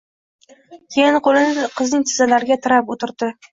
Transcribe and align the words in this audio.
Keyin 0.95 1.19
qoʻlini 1.27 1.67
qizning 1.81 2.07
tizzalariga 2.09 2.61
tirab 2.67 2.93
oʻtirdi 2.97 3.33